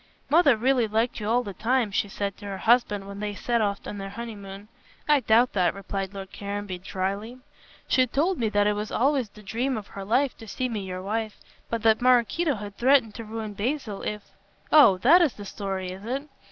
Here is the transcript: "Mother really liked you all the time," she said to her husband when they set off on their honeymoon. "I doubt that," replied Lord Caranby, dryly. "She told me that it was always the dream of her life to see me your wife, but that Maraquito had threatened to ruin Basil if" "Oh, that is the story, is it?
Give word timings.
"Mother 0.31 0.57
really 0.57 0.87
liked 0.87 1.19
you 1.19 1.29
all 1.29 1.43
the 1.43 1.53
time," 1.53 1.91
she 1.91 2.09
said 2.09 2.35
to 2.37 2.47
her 2.47 2.57
husband 2.57 3.07
when 3.07 3.19
they 3.19 3.35
set 3.35 3.61
off 3.61 3.85
on 3.85 3.99
their 3.99 4.09
honeymoon. 4.09 4.67
"I 5.07 5.19
doubt 5.19 5.53
that," 5.53 5.75
replied 5.75 6.11
Lord 6.11 6.31
Caranby, 6.33 6.79
dryly. 6.79 7.37
"She 7.87 8.07
told 8.07 8.39
me 8.39 8.49
that 8.49 8.65
it 8.65 8.73
was 8.73 8.89
always 8.91 9.29
the 9.29 9.43
dream 9.43 9.77
of 9.77 9.85
her 9.89 10.03
life 10.03 10.35
to 10.39 10.47
see 10.47 10.69
me 10.69 10.79
your 10.79 11.03
wife, 11.03 11.37
but 11.69 11.83
that 11.83 12.01
Maraquito 12.01 12.55
had 12.55 12.77
threatened 12.77 13.13
to 13.13 13.23
ruin 13.23 13.53
Basil 13.53 14.01
if" 14.01 14.31
"Oh, 14.71 14.97
that 14.97 15.21
is 15.21 15.33
the 15.33 15.45
story, 15.45 15.91
is 15.91 16.03
it? 16.03 16.27